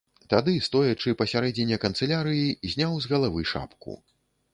Тады, 0.33 0.53
стоячы 0.67 1.11
пасярэдзіне 1.19 1.77
канцылярыі, 1.83 2.47
зняў 2.71 2.97
з 3.05 3.11
галавы 3.13 3.45
шапку. 3.51 3.93